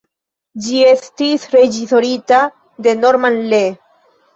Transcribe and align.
Ĝi 0.67 0.79
estis 0.93 1.47
reĝisorita 1.57 2.43
de 2.89 3.01
Norman 3.07 3.43
Lee. 3.55 3.75